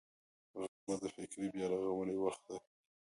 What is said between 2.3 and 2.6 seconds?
دی